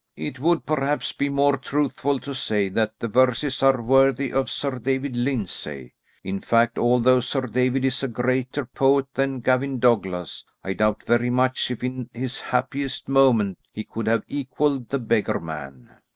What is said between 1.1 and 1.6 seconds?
be more